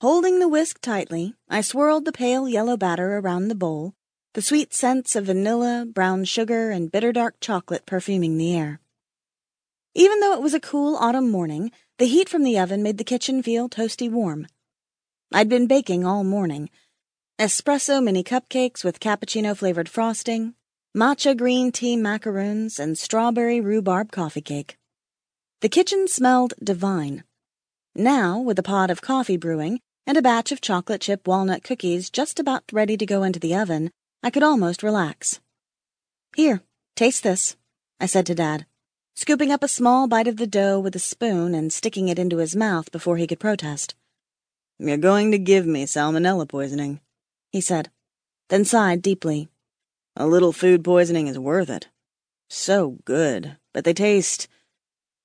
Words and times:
Holding 0.00 0.38
the 0.38 0.46
whisk 0.46 0.80
tightly, 0.80 1.34
I 1.48 1.60
swirled 1.60 2.04
the 2.04 2.12
pale 2.12 2.48
yellow 2.48 2.76
batter 2.76 3.18
around 3.18 3.48
the 3.48 3.56
bowl, 3.56 3.94
the 4.34 4.40
sweet 4.40 4.72
scents 4.72 5.16
of 5.16 5.26
vanilla, 5.26 5.86
brown 5.92 6.24
sugar, 6.24 6.70
and 6.70 6.92
bitter 6.92 7.10
dark 7.10 7.40
chocolate 7.40 7.84
perfuming 7.84 8.38
the 8.38 8.54
air. 8.54 8.80
Even 9.94 10.20
though 10.20 10.34
it 10.34 10.40
was 10.40 10.54
a 10.54 10.60
cool 10.60 10.94
autumn 10.94 11.28
morning, 11.28 11.72
the 11.98 12.06
heat 12.06 12.28
from 12.28 12.44
the 12.44 12.56
oven 12.56 12.80
made 12.80 12.96
the 12.96 13.02
kitchen 13.02 13.42
feel 13.42 13.68
toasty 13.68 14.08
warm. 14.08 14.46
I'd 15.32 15.48
been 15.48 15.66
baking 15.66 16.06
all 16.06 16.22
morning. 16.22 16.70
Espresso 17.36 18.00
mini 18.00 18.22
cupcakes 18.22 18.84
with 18.84 19.00
cappuccino 19.00 19.56
flavored 19.56 19.88
frosting, 19.88 20.54
matcha 20.96 21.36
green 21.36 21.72
tea 21.72 21.96
macaroons, 21.96 22.78
and 22.78 22.96
strawberry 22.96 23.60
rhubarb 23.60 24.12
coffee 24.12 24.42
cake. 24.42 24.78
The 25.60 25.68
kitchen 25.68 26.06
smelled 26.06 26.54
divine. 26.62 27.24
Now, 27.96 28.38
with 28.38 28.60
a 28.60 28.62
pot 28.62 28.90
of 28.90 29.02
coffee 29.02 29.36
brewing 29.36 29.80
and 30.08 30.16
a 30.16 30.22
batch 30.22 30.50
of 30.50 30.62
chocolate 30.62 31.02
chip 31.02 31.28
walnut 31.28 31.62
cookies 31.62 32.08
just 32.08 32.40
about 32.40 32.64
ready 32.72 32.96
to 32.96 33.04
go 33.04 33.22
into 33.24 33.38
the 33.38 33.54
oven, 33.54 33.90
I 34.22 34.30
could 34.30 34.42
almost 34.42 34.82
relax. 34.82 35.38
Here, 36.34 36.62
taste 36.96 37.22
this, 37.22 37.58
I 38.00 38.06
said 38.06 38.24
to 38.26 38.34
Dad, 38.34 38.64
scooping 39.14 39.52
up 39.52 39.62
a 39.62 39.68
small 39.68 40.08
bite 40.08 40.26
of 40.26 40.38
the 40.38 40.46
dough 40.46 40.80
with 40.80 40.96
a 40.96 40.98
spoon 40.98 41.54
and 41.54 41.70
sticking 41.70 42.08
it 42.08 42.18
into 42.18 42.38
his 42.38 42.56
mouth 42.56 42.90
before 42.90 43.18
he 43.18 43.26
could 43.26 43.38
protest. 43.38 43.94
You're 44.78 44.96
going 44.96 45.30
to 45.32 45.38
give 45.38 45.66
me 45.66 45.84
salmonella 45.84 46.48
poisoning, 46.48 47.00
he 47.52 47.60
said, 47.60 47.90
then 48.48 48.64
sighed 48.64 49.02
deeply. 49.02 49.50
A 50.16 50.26
little 50.26 50.54
food 50.54 50.82
poisoning 50.82 51.26
is 51.26 51.38
worth 51.38 51.68
it. 51.68 51.88
So 52.48 52.96
good, 53.04 53.58
but 53.74 53.84
they 53.84 53.92
taste 53.92 54.48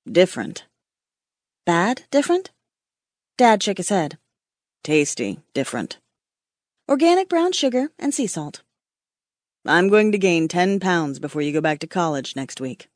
different. 0.06 0.66
Bad 1.64 2.02
different? 2.10 2.50
Dad 3.38 3.62
shook 3.62 3.78
his 3.78 3.88
head. 3.88 4.18
Tasty 4.84 5.38
different. 5.54 5.98
Organic 6.90 7.30
brown 7.30 7.52
sugar 7.52 7.88
and 7.98 8.12
sea 8.12 8.26
salt. 8.26 8.60
I'm 9.64 9.88
going 9.88 10.12
to 10.12 10.18
gain 10.18 10.46
ten 10.46 10.78
pounds 10.78 11.18
before 11.18 11.40
you 11.40 11.52
go 11.52 11.62
back 11.62 11.78
to 11.78 11.86
college 11.86 12.36
next 12.36 12.60
week, 12.60 12.88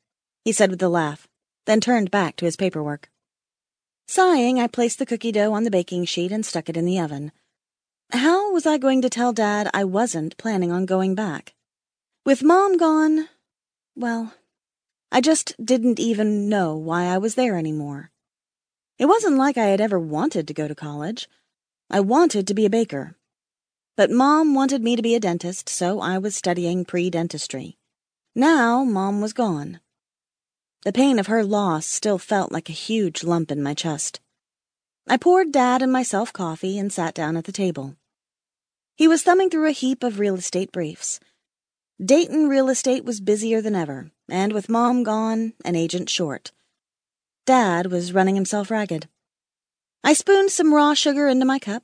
he 0.45 0.51
said 0.51 0.69
with 0.69 0.83
a 0.83 0.87
laugh, 0.87 1.27
then 1.65 1.81
turned 1.81 2.11
back 2.11 2.35
to 2.35 2.45
his 2.45 2.55
paperwork. 2.55 3.09
Sighing, 4.07 4.59
I 4.59 4.67
placed 4.67 4.99
the 4.99 5.05
cookie 5.07 5.31
dough 5.31 5.51
on 5.53 5.63
the 5.63 5.71
baking 5.71 6.05
sheet 6.05 6.31
and 6.31 6.45
stuck 6.45 6.69
it 6.69 6.77
in 6.77 6.85
the 6.85 6.99
oven. 6.99 7.31
How 8.11 8.53
was 8.53 8.67
I 8.67 8.77
going 8.77 9.01
to 9.01 9.09
tell 9.09 9.33
Dad 9.33 9.67
I 9.73 9.83
wasn't 9.83 10.37
planning 10.37 10.71
on 10.71 10.85
going 10.85 11.15
back? 11.15 11.55
With 12.23 12.43
Mom 12.43 12.77
gone, 12.77 13.29
well, 13.95 14.35
I 15.11 15.21
just 15.21 15.55
didn't 15.65 15.99
even 15.99 16.49
know 16.49 16.75
why 16.75 17.05
I 17.05 17.17
was 17.17 17.33
there 17.33 17.57
anymore. 17.57 18.11
It 18.99 19.07
wasn't 19.07 19.37
like 19.37 19.57
I 19.57 19.65
had 19.65 19.81
ever 19.81 19.97
wanted 19.97 20.47
to 20.47 20.53
go 20.53 20.67
to 20.67 20.75
college. 20.75 21.27
I 21.91 21.99
wanted 22.01 22.45
to 22.47 22.53
be 22.53 22.65
a 22.65 22.69
baker. 22.69 23.15
But 23.97 24.11
Mom 24.11 24.53
wanted 24.53 24.83
me 24.83 24.95
to 24.95 25.01
be 25.01 25.15
a 25.15 25.19
dentist, 25.19 25.67
so 25.67 25.99
I 25.99 26.19
was 26.19 26.35
studying 26.35 26.85
pre-dentistry. 26.85 27.77
Now 28.35 28.83
Mom 28.83 29.21
was 29.21 29.33
gone. 29.33 29.79
The 30.85 30.93
pain 30.93 31.17
of 31.17 31.27
her 31.27 31.43
loss 31.43 31.87
still 31.87 32.19
felt 32.19 32.51
like 32.51 32.69
a 32.69 32.73
huge 32.73 33.23
lump 33.23 33.51
in 33.51 33.63
my 33.63 33.73
chest. 33.73 34.19
I 35.07 35.17
poured 35.17 35.51
Dad 35.51 35.81
and 35.81 35.91
myself 35.91 36.31
coffee 36.31 36.77
and 36.77 36.93
sat 36.93 37.15
down 37.15 37.35
at 37.35 37.45
the 37.45 37.51
table. 37.51 37.95
He 38.95 39.07
was 39.07 39.23
thumbing 39.23 39.49
through 39.49 39.67
a 39.67 39.71
heap 39.71 40.03
of 40.03 40.19
real 40.19 40.35
estate 40.35 40.71
briefs. 40.71 41.19
Dayton 41.99 42.47
real 42.47 42.69
estate 42.69 43.03
was 43.03 43.19
busier 43.19 43.61
than 43.61 43.75
ever, 43.75 44.11
and 44.29 44.53
with 44.53 44.69
Mom 44.69 45.01
gone, 45.01 45.53
an 45.65 45.75
agent 45.75 46.09
short. 46.09 46.51
Dad 47.47 47.87
was 47.87 48.13
running 48.13 48.35
himself 48.35 48.69
ragged. 48.69 49.09
I 50.03 50.13
spooned 50.13 50.51
some 50.51 50.73
raw 50.73 50.93
sugar 50.93 51.27
into 51.27 51.45
my 51.45 51.59
cup 51.59 51.83